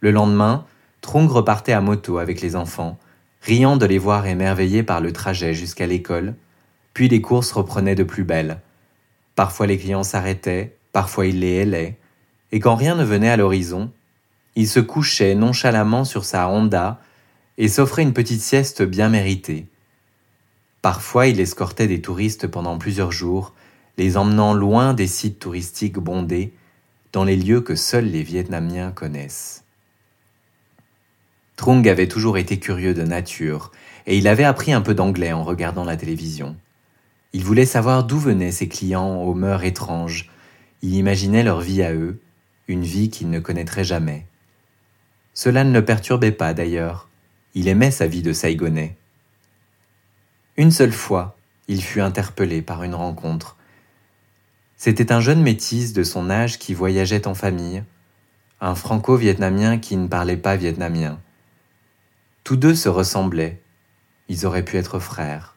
Le 0.00 0.10
lendemain, 0.10 0.64
Trung 1.02 1.28
repartait 1.28 1.72
à 1.72 1.80
moto 1.80 2.18
avec 2.18 2.40
les 2.40 2.56
enfants, 2.56 2.98
riant 3.42 3.76
de 3.76 3.86
les 3.86 3.98
voir 3.98 4.26
émerveillés 4.26 4.82
par 4.82 5.00
le 5.00 5.12
trajet 5.12 5.54
jusqu'à 5.54 5.86
l'école, 5.86 6.34
puis 6.94 7.08
les 7.08 7.20
courses 7.20 7.52
reprenaient 7.52 7.94
de 7.94 8.04
plus 8.04 8.24
belle. 8.24 8.60
Parfois 9.36 9.66
les 9.66 9.78
clients 9.78 10.02
s'arrêtaient, 10.02 10.76
parfois 10.92 11.26
ils 11.26 11.40
les 11.40 11.62
hélaient, 11.62 11.98
et 12.52 12.60
quand 12.60 12.74
rien 12.74 12.94
ne 12.94 13.04
venait 13.04 13.30
à 13.30 13.36
l'horizon, 13.36 13.90
il 14.56 14.68
se 14.68 14.80
couchait 14.80 15.34
nonchalamment 15.34 16.04
sur 16.04 16.24
sa 16.24 16.48
Honda 16.48 17.00
et 17.58 17.68
s'offrait 17.68 18.02
une 18.02 18.12
petite 18.12 18.40
sieste 18.40 18.82
bien 18.82 19.08
méritée. 19.08 19.66
Parfois 20.82 21.26
il 21.26 21.40
escortait 21.40 21.86
des 21.86 22.00
touristes 22.00 22.46
pendant 22.46 22.78
plusieurs 22.78 23.12
jours, 23.12 23.54
les 23.98 24.16
emmenant 24.16 24.54
loin 24.54 24.94
des 24.94 25.06
sites 25.06 25.38
touristiques 25.38 25.98
bondés, 25.98 26.54
dans 27.12 27.24
les 27.24 27.36
lieux 27.36 27.60
que 27.60 27.74
seuls 27.74 28.06
les 28.06 28.22
Vietnamiens 28.22 28.92
connaissent. 28.92 29.64
Trung 31.60 31.86
avait 31.86 32.08
toujours 32.08 32.38
été 32.38 32.58
curieux 32.58 32.94
de 32.94 33.02
nature, 33.02 33.70
et 34.06 34.16
il 34.16 34.28
avait 34.28 34.44
appris 34.44 34.72
un 34.72 34.80
peu 34.80 34.94
d'anglais 34.94 35.34
en 35.34 35.44
regardant 35.44 35.84
la 35.84 35.98
télévision. 35.98 36.56
Il 37.34 37.44
voulait 37.44 37.66
savoir 37.66 38.04
d'où 38.04 38.18
venaient 38.18 38.50
ces 38.50 38.66
clients 38.66 39.16
aux 39.20 39.34
mœurs 39.34 39.62
étranges, 39.64 40.30
il 40.80 40.94
imaginait 40.94 41.42
leur 41.42 41.60
vie 41.60 41.82
à 41.82 41.92
eux, 41.92 42.18
une 42.66 42.82
vie 42.82 43.10
qu'il 43.10 43.28
ne 43.28 43.40
connaîtrait 43.40 43.84
jamais. 43.84 44.26
Cela 45.34 45.62
ne 45.64 45.74
le 45.74 45.84
perturbait 45.84 46.32
pas 46.32 46.54
d'ailleurs, 46.54 47.10
il 47.54 47.68
aimait 47.68 47.90
sa 47.90 48.06
vie 48.06 48.22
de 48.22 48.32
Saigonais. 48.32 48.96
Une 50.56 50.70
seule 50.70 50.92
fois, 50.92 51.36
il 51.68 51.82
fut 51.82 52.00
interpellé 52.00 52.62
par 52.62 52.84
une 52.84 52.94
rencontre. 52.94 53.58
C'était 54.78 55.12
un 55.12 55.20
jeune 55.20 55.42
métis 55.42 55.92
de 55.92 56.04
son 56.04 56.30
âge 56.30 56.58
qui 56.58 56.72
voyageait 56.72 57.26
en 57.26 57.34
famille, 57.34 57.84
un 58.62 58.74
franco-vietnamien 58.74 59.76
qui 59.76 59.98
ne 59.98 60.08
parlait 60.08 60.38
pas 60.38 60.56
vietnamien. 60.56 61.20
Tous 62.50 62.56
deux 62.56 62.74
se 62.74 62.88
ressemblaient. 62.88 63.62
Ils 64.26 64.44
auraient 64.44 64.64
pu 64.64 64.76
être 64.76 64.98
frères. 64.98 65.54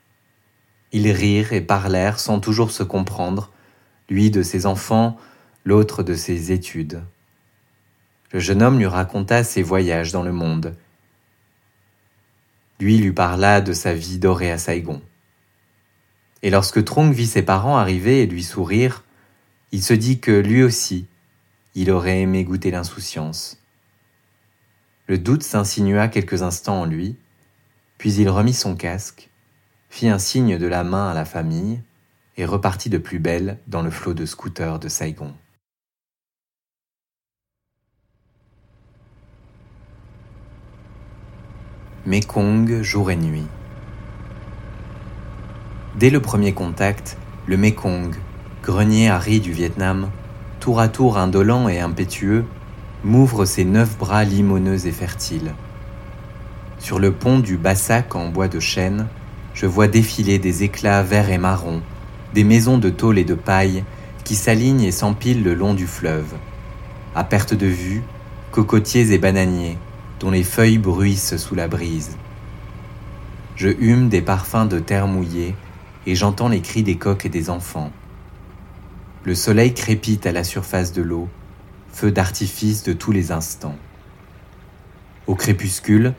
Ils 0.92 1.10
rirent 1.10 1.52
et 1.52 1.60
parlèrent 1.60 2.20
sans 2.20 2.40
toujours 2.40 2.70
se 2.70 2.84
comprendre, 2.84 3.52
lui 4.10 4.30
de 4.30 4.44
ses 4.44 4.68
enfants, 4.68 5.18
l'autre 5.66 6.04
de 6.04 6.14
ses 6.14 6.52
études. 6.52 7.02
Le 8.32 8.40
jeune 8.40 8.62
homme 8.62 8.78
lui 8.78 8.86
raconta 8.86 9.44
ses 9.44 9.64
voyages 9.64 10.12
dans 10.12 10.22
le 10.22 10.34
monde. 10.34 10.76
Lui 12.80 13.00
lui 13.00 13.12
parla 13.12 13.60
de 13.60 13.74
sa 13.74 13.96
vie 13.96 14.20
dorée 14.20 14.52
à 14.52 14.60
Saigon. 14.60 15.02
Et 16.44 16.52
lorsque 16.52 16.88
Trong 16.88 17.12
vit 17.12 17.26
ses 17.26 17.42
parents 17.42 17.78
arriver 17.78 18.22
et 18.22 18.28
lui 18.28 18.44
sourire, 18.44 19.04
il 19.72 19.82
se 19.82 19.96
dit 19.96 20.20
que 20.20 20.30
lui 20.30 20.62
aussi, 20.62 21.08
il 21.74 21.90
aurait 21.90 22.22
aimé 22.22 22.44
goûter 22.44 22.70
l'insouciance. 22.70 23.63
Le 25.08 25.18
doute 25.18 25.44
s'insinua 25.44 26.08
quelques 26.08 26.44
instants 26.44 26.82
en 26.82 26.86
lui, 26.86 27.18
puis 27.98 28.14
il 28.14 28.30
remit 28.30 28.54
son 28.54 28.76
casque, 28.76 29.30
fit 29.90 30.08
un 30.08 30.18
signe 30.18 30.58
de 30.58 30.66
la 30.66 30.86
main 30.86 31.10
à 31.10 31.14
la 31.14 31.26
famille 31.26 31.82
et 32.38 32.46
repartit 32.46 32.90
de 32.90 32.98
plus 32.98 33.20
belle 33.20 33.60
dans 33.68 33.82
le 33.82 33.92
flot 33.92 34.14
de 34.14 34.26
scooters 34.26 34.80
de 34.80 34.88
Saigon. 34.88 35.34
Mekong 42.06 42.82
jour 42.82 43.12
et 43.12 43.16
nuit. 43.18 43.48
Dès 45.96 46.10
le 46.10 46.22
premier 46.22 46.54
contact, 46.54 47.18
le 47.46 47.58
Mekong, 47.58 48.16
grenier 48.62 49.10
à 49.10 49.20
riz 49.20 49.42
du 49.42 49.52
Vietnam, 49.52 50.10
tour 50.62 50.80
à 50.80 50.88
tour 50.88 51.18
indolent 51.18 51.68
et 51.68 51.80
impétueux, 51.80 52.46
m'ouvre 53.04 53.46
ses 53.46 53.66
neuf 53.66 53.98
bras 53.98 54.24
limoneux 54.24 54.88
et 54.88 54.92
fertiles. 54.92 55.54
Sur 56.80 57.00
le 57.00 57.12
pont 57.12 57.40
du 57.40 57.58
Bassac 57.58 58.16
en 58.16 58.30
bois 58.30 58.48
de 58.48 58.60
chêne, 58.60 59.08
je 59.54 59.66
vois 59.66 59.88
défiler 59.88 60.40
des 60.40 60.64
éclats 60.64 61.04
verts 61.04 61.30
et 61.30 61.38
marrons, 61.38 61.82
des 62.34 62.44
maisons 62.44 62.78
de 62.78 62.90
tôle 62.90 63.18
et 63.18 63.24
de 63.24 63.36
paille 63.36 63.84
qui 64.24 64.36
s'alignent 64.36 64.84
et 64.84 64.92
s'empilent 64.92 65.44
le 65.44 65.54
long 65.54 65.74
du 65.74 65.86
fleuve. 65.86 66.34
À 67.16 67.24
perte 67.24 67.54
de 67.54 67.68
vue, 67.68 68.02
cocotiers 68.52 69.12
et 69.12 69.18
bananiers, 69.18 69.78
dont 70.20 70.32
les 70.32 70.44
feuilles 70.44 70.78
bruissent 70.78 71.38
sous 71.38 71.56
la 71.56 71.68
brise. 71.68 72.18
Je 73.56 73.70
hume 73.70 74.10
des 74.10 74.22
parfums 74.22 74.68
de 74.68 74.80
terre 74.80 75.08
mouillée 75.08 75.56
et 76.08 76.16
j'entends 76.16 76.50
les 76.50 76.62
cris 76.62 76.84
des 76.84 76.96
coqs 76.96 77.26
et 77.26 77.30
des 77.30 77.50
enfants. 77.50 77.92
Le 79.24 79.36
soleil 79.36 79.74
crépite 79.74 80.26
à 80.26 80.32
la 80.32 80.44
surface 80.44 80.92
de 80.92 81.02
l'eau, 81.02 81.30
feu 81.94 82.12
d'artifice 82.12 82.84
de 82.84 82.92
tous 82.92 83.12
les 83.12 83.32
instants. 83.32 83.78
Au 85.28 85.36
crépuscule, 85.36 86.14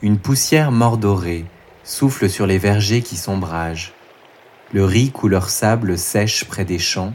une 0.00 0.18
poussière 0.18 0.72
mordorée 0.72 1.44
souffle 1.84 2.30
sur 2.30 2.46
les 2.46 2.58
vergers 2.58 3.02
qui 3.02 3.16
sombragent. 3.16 3.92
Le 4.72 4.84
riz 4.84 5.10
couleur 5.10 5.50
sable 5.50 5.98
sèche 5.98 6.44
près 6.44 6.64
des 6.64 6.78
champs, 6.78 7.12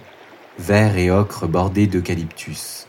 vert 0.60 0.98
et 0.98 1.10
ocre 1.10 1.48
bordés 1.48 1.88
d'eucalyptus. 1.88 2.86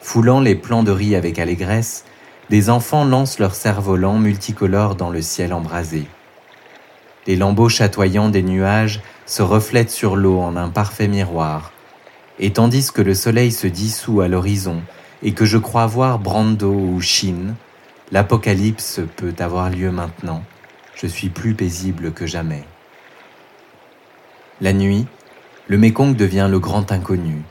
Foulant 0.00 0.40
les 0.40 0.54
plants 0.54 0.82
de 0.82 0.92
riz 0.92 1.16
avec 1.16 1.38
allégresse, 1.38 2.04
des 2.50 2.68
enfants 2.68 3.04
lancent 3.04 3.38
leurs 3.38 3.54
cerfs-volants 3.54 4.18
multicolores 4.18 4.94
dans 4.94 5.10
le 5.10 5.22
ciel 5.22 5.52
embrasé. 5.52 6.06
Les 7.26 7.36
lambeaux 7.36 7.68
chatoyants 7.68 8.28
des 8.28 8.42
nuages 8.42 9.00
se 9.26 9.42
reflètent 9.42 9.90
sur 9.90 10.16
l'eau 10.16 10.38
en 10.40 10.56
un 10.56 10.68
parfait 10.68 11.08
miroir, 11.08 11.72
et 12.40 12.52
tandis 12.52 12.90
que 12.90 13.02
le 13.02 13.14
soleil 13.14 13.52
se 13.52 13.66
dissout 13.66 14.22
à 14.22 14.28
l'horizon 14.28 14.82
et 15.22 15.32
que 15.32 15.44
je 15.44 15.58
crois 15.58 15.86
voir 15.86 16.18
Brando 16.18 16.72
ou 16.72 17.00
Chine, 17.00 17.54
l'apocalypse 18.10 19.00
peut 19.16 19.34
avoir 19.38 19.68
lieu 19.68 19.92
maintenant. 19.92 20.42
Je 20.94 21.06
suis 21.06 21.28
plus 21.28 21.54
paisible 21.54 22.12
que 22.12 22.26
jamais. 22.26 22.64
La 24.62 24.72
nuit, 24.72 25.06
le 25.68 25.76
Mékong 25.76 26.16
devient 26.16 26.48
le 26.50 26.58
grand 26.58 26.90
inconnu. 26.92 27.42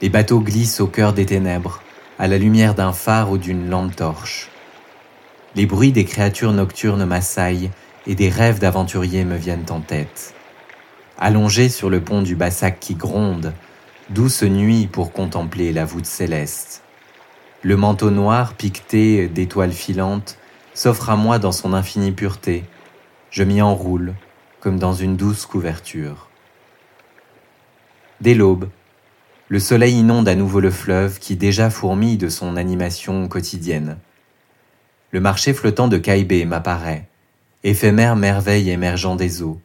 Les 0.00 0.08
bateaux 0.08 0.40
glissent 0.40 0.80
au 0.80 0.86
cœur 0.86 1.12
des 1.12 1.26
ténèbres, 1.26 1.82
à 2.18 2.28
la 2.28 2.38
lumière 2.38 2.74
d'un 2.74 2.92
phare 2.92 3.32
ou 3.32 3.38
d'une 3.38 3.68
lampe 3.68 3.96
torche. 3.96 4.48
Les 5.56 5.66
bruits 5.66 5.92
des 5.92 6.04
créatures 6.04 6.52
nocturnes 6.52 7.04
m'assaillent 7.04 7.70
et 8.06 8.14
des 8.14 8.28
rêves 8.28 8.60
d'aventuriers 8.60 9.24
me 9.24 9.36
viennent 9.36 9.66
en 9.70 9.80
tête. 9.80 10.34
Allongé 11.18 11.68
sur 11.68 11.90
le 11.90 12.00
pont 12.00 12.22
du 12.22 12.36
Bassac 12.36 12.78
qui 12.80 12.94
gronde, 12.94 13.52
douce 14.10 14.42
nuit 14.42 14.86
pour 14.86 15.12
contempler 15.12 15.72
la 15.72 15.84
voûte 15.84 16.06
céleste. 16.06 16.82
Le 17.62 17.76
manteau 17.76 18.10
noir 18.10 18.54
piqueté 18.54 19.28
d'étoiles 19.28 19.72
filantes 19.72 20.38
s'offre 20.74 21.08
à 21.08 21.16
moi 21.16 21.38
dans 21.38 21.52
son 21.52 21.72
infinie 21.72 22.12
pureté. 22.12 22.64
Je 23.30 23.42
m'y 23.42 23.62
enroule 23.62 24.14
comme 24.60 24.78
dans 24.78 24.92
une 24.92 25.16
douce 25.16 25.46
couverture. 25.46 26.28
Dès 28.20 28.34
l'aube, 28.34 28.68
le 29.48 29.58
soleil 29.58 29.98
inonde 29.98 30.28
à 30.28 30.34
nouveau 30.34 30.60
le 30.60 30.70
fleuve 30.70 31.18
qui 31.18 31.36
déjà 31.36 31.70
fourmille 31.70 32.16
de 32.16 32.28
son 32.28 32.56
animation 32.56 33.28
quotidienne. 33.28 33.98
Le 35.10 35.20
marché 35.20 35.54
flottant 35.54 35.88
de 35.88 35.98
Caïbé 35.98 36.44
m'apparaît, 36.44 37.08
éphémère 37.62 38.16
merveille 38.16 38.70
émergeant 38.70 39.16
des 39.16 39.42
eaux. 39.42 39.60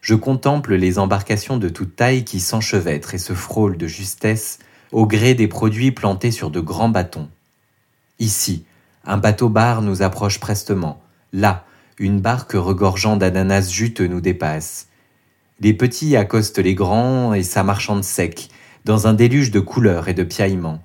Je 0.00 0.14
contemple 0.14 0.74
les 0.74 0.98
embarcations 0.98 1.56
de 1.56 1.68
toute 1.68 1.96
taille 1.96 2.24
qui 2.24 2.40
s'enchevêtrent 2.40 3.14
et 3.14 3.18
se 3.18 3.32
frôlent 3.32 3.76
de 3.76 3.86
justesse 3.86 4.58
au 4.92 5.06
gré 5.06 5.34
des 5.34 5.48
produits 5.48 5.92
plantés 5.92 6.30
sur 6.30 6.50
de 6.50 6.60
grands 6.60 6.88
bâtons. 6.88 7.28
Ici, 8.18 8.64
un 9.04 9.18
bateau-bar 9.18 9.82
nous 9.82 10.02
approche 10.02 10.40
prestement. 10.40 11.00
Là, 11.32 11.64
une 11.98 12.20
barque 12.20 12.52
regorgeant 12.52 13.16
d'ananas 13.16 13.70
juteux 13.70 14.06
nous 14.06 14.20
dépasse. 14.20 14.88
Les 15.60 15.74
petits 15.74 16.16
accostent 16.16 16.58
les 16.58 16.74
grands 16.74 17.34
et 17.34 17.42
ça 17.42 17.64
marchande 17.64 18.04
sec, 18.04 18.48
dans 18.84 19.06
un 19.08 19.14
déluge 19.14 19.50
de 19.50 19.60
couleurs 19.60 20.08
et 20.08 20.14
de 20.14 20.22
piaillements. 20.22 20.82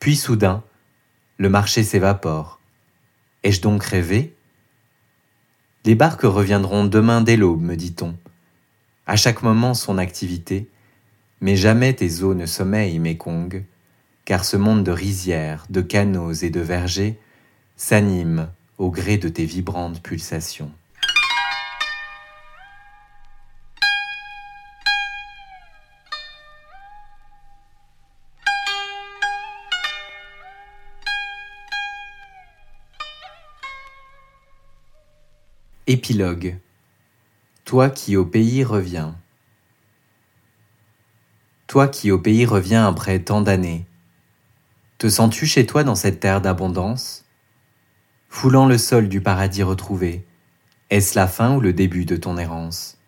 Puis 0.00 0.16
soudain, 0.16 0.62
le 1.38 1.48
marché 1.48 1.84
s'évapore. 1.84 2.58
Ai-je 3.44 3.60
donc 3.60 3.84
rêvé? 3.84 4.34
Les 5.84 5.94
barques 5.94 6.22
reviendront 6.22 6.84
demain 6.84 7.20
dès 7.20 7.36
l'aube, 7.36 7.62
me 7.62 7.76
dit-on. 7.76 8.14
À 9.10 9.16
chaque 9.16 9.42
moment 9.42 9.74
son 9.74 9.98
activité, 9.98 10.68
mais 11.40 11.56
jamais 11.56 11.92
tes 11.94 12.22
eaux 12.22 12.32
ne 12.32 12.46
sommeillent, 12.46 13.00
Mékong, 13.00 13.64
car 14.24 14.44
ce 14.44 14.56
monde 14.56 14.84
de 14.84 14.92
rizières, 14.92 15.66
de 15.68 15.80
canaux 15.80 16.32
et 16.32 16.48
de 16.48 16.60
vergers 16.60 17.18
s'anime 17.76 18.50
au 18.78 18.88
gré 18.88 19.18
de 19.18 19.28
tes 19.28 19.46
vibrantes 19.46 20.00
pulsations. 20.00 20.70
Épilogue. 35.88 36.60
Toi 37.70 37.88
qui 37.88 38.16
au 38.16 38.24
pays 38.24 38.64
reviens. 38.64 39.14
Toi 41.68 41.86
qui 41.86 42.10
au 42.10 42.18
pays 42.18 42.44
reviens 42.44 42.84
après 42.84 43.20
tant 43.20 43.42
d'années, 43.42 43.86
te 44.98 45.08
sens-tu 45.08 45.46
chez 45.46 45.66
toi 45.66 45.84
dans 45.84 45.94
cette 45.94 46.18
terre 46.18 46.40
d'abondance? 46.40 47.24
Foulant 48.28 48.66
le 48.66 48.76
sol 48.76 49.08
du 49.08 49.20
paradis 49.20 49.62
retrouvé, 49.62 50.26
est-ce 50.90 51.16
la 51.16 51.28
fin 51.28 51.54
ou 51.54 51.60
le 51.60 51.72
début 51.72 52.04
de 52.04 52.16
ton 52.16 52.38
errance? 52.38 52.98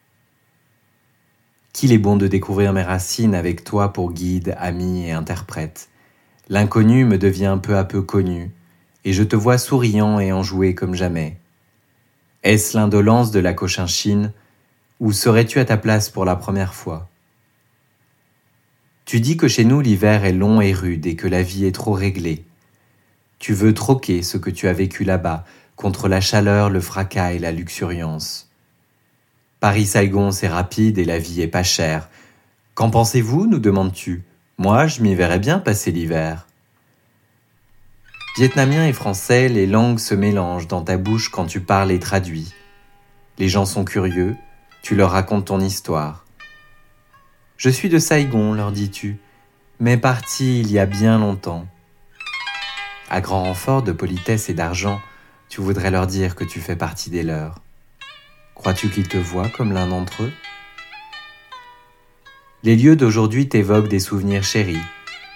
Qu'il 1.73 1.91
est 1.91 1.99
bon 1.99 2.15
de 2.15 2.29
découvrir 2.29 2.73
mes 2.73 2.85
racines 2.85 3.35
avec 3.35 3.65
toi 3.65 3.93
pour 3.93 4.13
guide, 4.13 4.55
ami 4.61 5.09
et 5.09 5.11
interprète. 5.11 5.89
L'inconnu 6.49 7.05
me 7.05 7.19
devient 7.19 7.59
peu 7.61 7.77
à 7.77 7.83
peu 7.83 8.01
connu, 8.01 8.53
et 9.05 9.13
je 9.13 9.25
te 9.25 9.35
vois 9.35 9.59
souriant 9.59 10.21
et 10.21 10.31
enjoué 10.31 10.77
comme 10.77 10.95
jamais. 10.95 11.37
Est-ce 12.45 12.77
l'indolence 12.77 13.33
de 13.33 13.41
la 13.41 13.55
cochinchine, 13.55 14.33
ou 15.03 15.11
serais-tu 15.11 15.59
à 15.59 15.65
ta 15.65 15.77
place 15.77 16.11
pour 16.11 16.25
la 16.25 16.37
première 16.37 16.75
fois? 16.75 17.09
Tu 19.05 19.19
dis 19.19 19.37
que 19.37 19.49
chez 19.49 19.65
nous 19.65 19.81
l'hiver 19.81 20.25
est 20.25 20.33
long 20.33 20.61
et 20.61 20.73
rude 20.73 21.07
et 21.07 21.17
que 21.17 21.27
la 21.27 21.43
vie 21.43 21.65
est 21.65 21.75
trop 21.75 21.91
réglée. 21.91 22.45
Tu 23.41 23.53
veux 23.53 23.75
troquer 23.75 24.23
ce 24.23 24.37
que 24.37 24.49
tu 24.49 24.69
as 24.69 24.73
vécu 24.73 25.03
là-bas 25.03 25.45
contre 25.75 26.07
la 26.07 26.21
chaleur, 26.21 26.71
le 26.71 26.81
fracas 26.81 27.33
et 27.33 27.41
la 27.41 27.51
luxuriance. 27.51 28.49
Paris-Saigon, 29.59 30.31
c'est 30.31 30.47
rapide 30.47 30.99
et 30.99 31.05
la 31.05 31.19
vie 31.19 31.43
est 31.43 31.49
pas 31.49 31.65
chère. 31.65 32.09
Qu'en 32.75 32.91
pensez-vous 32.91 33.49
nous 33.49 33.59
demandes-tu? 33.59 34.23
Moi, 34.57 34.87
je 34.87 35.03
m'y 35.03 35.17
verrais 35.17 35.41
bien 35.41 35.59
passer 35.59 35.91
l'hiver. 35.91 36.47
Vietnamien 38.37 38.87
et 38.87 38.93
français, 38.93 39.49
les 39.49 39.67
langues 39.67 39.99
se 39.99 40.15
mélangent 40.15 40.69
dans 40.69 40.83
ta 40.83 40.97
bouche 40.97 41.29
quand 41.29 41.47
tu 41.47 41.59
parles 41.59 41.91
et 41.91 41.99
traduis. 41.99 42.55
Les 43.39 43.49
gens 43.49 43.67
sont 43.67 43.85
curieux, 43.85 44.37
tu 44.83 44.97
leur 44.97 45.13
racontes 45.13 45.47
ton 45.47 45.61
histoire. 45.61 46.25
Je 47.57 47.71
suis 47.71 47.89
de 47.89 48.01
Saigon, 48.01 48.53
leur 48.53 48.73
dis-tu, 48.73 49.19
mais 49.79 49.97
parti 49.97 50.61
il 50.61 50.73
y 50.73 50.81
a 50.81 50.87
bien 50.87 51.19
longtemps. 51.19 51.69
À 53.09 53.21
grand 53.21 53.45
renfort 53.45 53.83
de 53.83 53.93
politesse 53.93 54.49
et 54.49 54.55
d'argent, 54.55 55.01
tu 55.49 55.61
voudrais 55.61 55.93
leur 55.93 56.09
dire 56.09 56.35
que 56.35 56.43
tu 56.43 56.61
fais 56.61 56.75
partie 56.75 57.11
des 57.11 57.23
leurs. 57.23 57.55
Crois-tu 58.57 58.89
qu'ils 58.89 59.07
te 59.07 59.19
voient 59.19 59.49
comme 59.49 59.73
l'un 59.73 59.87
d'entre 59.87 60.25
eux? 60.25 60.33
Les 62.65 62.75
lieux 62.75 62.97
d'aujourd'hui 62.97 63.49
t'évoquent 63.49 63.89
des 63.89 64.01
souvenirs 64.01 64.43
chéris. 64.43 64.83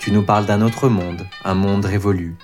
Tu 0.00 0.10
nous 0.10 0.22
parles 0.22 0.46
d'un 0.46 0.62
autre 0.62 0.88
monde, 0.88 1.26
un 1.44 1.54
monde 1.54 1.84
révolu, 1.84 2.34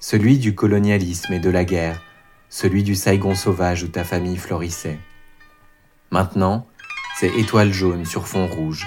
celui 0.00 0.38
du 0.38 0.54
colonialisme 0.54 1.32
et 1.32 1.40
de 1.40 1.50
la 1.50 1.64
guerre, 1.64 2.00
celui 2.48 2.82
du 2.82 2.94
Saigon 2.94 3.34
sauvage 3.34 3.82
où 3.82 3.88
ta 3.88 4.04
famille 4.04 4.36
florissait. 4.38 4.98
Maintenant, 6.10 6.66
c'est 7.18 7.36
étoiles 7.38 7.72
jaunes 7.72 8.06
sur 8.06 8.26
fond 8.28 8.46
rouge, 8.46 8.86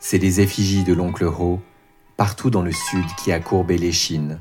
c'est 0.00 0.18
les 0.18 0.40
effigies 0.40 0.84
de 0.84 0.92
l'oncle 0.92 1.24
Ho, 1.24 1.60
partout 2.16 2.50
dans 2.50 2.62
le 2.62 2.72
sud 2.72 3.06
qui 3.16 3.30
a 3.30 3.38
courbé 3.38 3.78
les 3.78 3.92
chines. 3.92 4.40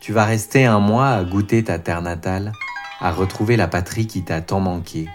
Tu 0.00 0.12
vas 0.12 0.24
rester 0.24 0.64
un 0.64 0.78
mois 0.78 1.08
à 1.08 1.24
goûter 1.24 1.64
ta 1.64 1.78
terre 1.78 2.02
natale, 2.02 2.52
à 3.00 3.10
retrouver 3.10 3.56
la 3.56 3.68
patrie 3.68 4.06
qui 4.06 4.22
t'a 4.22 4.40
tant 4.40 4.60
manqué. 4.60 5.08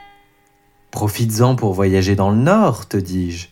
Profites-en 0.91 1.55
pour 1.55 1.73
voyager 1.73 2.15
dans 2.15 2.29
le 2.29 2.37
nord, 2.37 2.87
te 2.87 2.97
dis-je. 2.97 3.47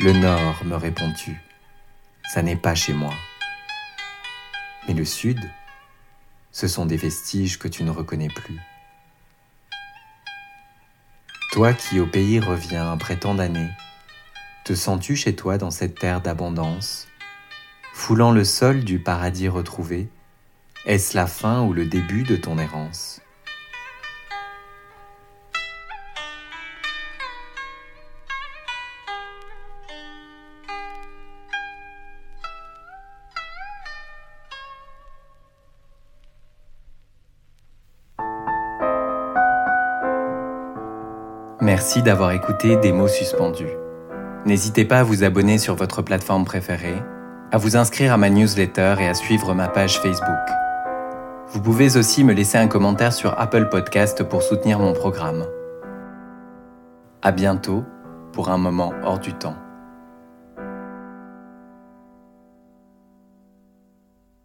Le 0.00 0.12
nord, 0.12 0.64
me 0.64 0.76
réponds-tu. 0.76 1.40
Ça 2.32 2.42
n'est 2.42 2.56
pas 2.56 2.74
chez 2.74 2.92
moi. 2.92 3.12
Mais 4.86 4.94
le 4.94 5.04
sud, 5.04 5.38
ce 6.52 6.68
sont 6.68 6.86
des 6.86 6.96
vestiges 6.96 7.58
que 7.58 7.68
tu 7.68 7.84
ne 7.84 7.90
reconnais 7.90 8.28
plus. 8.28 8.58
Toi 11.52 11.72
qui 11.72 11.98
au 11.98 12.06
pays 12.06 12.38
reviens 12.38 12.92
après 12.92 13.16
tant 13.16 13.34
d'années, 13.34 13.70
te 14.64 14.72
sens-tu 14.72 15.16
chez 15.16 15.34
toi 15.34 15.58
dans 15.58 15.72
cette 15.72 15.98
terre 15.98 16.20
d'abondance, 16.20 17.08
foulant 17.92 18.30
le 18.30 18.44
sol 18.44 18.84
du 18.84 19.00
paradis 19.00 19.48
retrouvé 19.48 20.08
Est-ce 20.86 21.16
la 21.16 21.26
fin 21.26 21.62
ou 21.62 21.72
le 21.72 21.86
début 21.86 22.22
de 22.22 22.36
ton 22.36 22.56
errance? 22.56 23.20
Merci 41.70 42.02
d'avoir 42.02 42.32
écouté 42.32 42.74
Des 42.78 42.90
mots 42.90 43.06
suspendus. 43.06 43.70
N'hésitez 44.44 44.84
pas 44.84 44.98
à 44.98 45.02
vous 45.04 45.22
abonner 45.22 45.56
sur 45.56 45.76
votre 45.76 46.02
plateforme 46.02 46.44
préférée, 46.44 47.00
à 47.52 47.58
vous 47.58 47.76
inscrire 47.76 48.12
à 48.12 48.16
ma 48.16 48.28
newsletter 48.28 48.96
et 48.98 49.06
à 49.06 49.14
suivre 49.14 49.54
ma 49.54 49.68
page 49.68 50.00
Facebook. 50.00 50.48
Vous 51.52 51.62
pouvez 51.62 51.96
aussi 51.96 52.24
me 52.24 52.32
laisser 52.32 52.58
un 52.58 52.66
commentaire 52.66 53.12
sur 53.12 53.38
Apple 53.38 53.68
Podcast 53.68 54.24
pour 54.24 54.42
soutenir 54.42 54.80
mon 54.80 54.94
programme. 54.94 55.46
À 57.22 57.30
bientôt 57.30 57.84
pour 58.32 58.48
un 58.48 58.58
moment 58.58 58.92
hors 59.04 59.20
du 59.20 59.32
temps. 59.32 59.54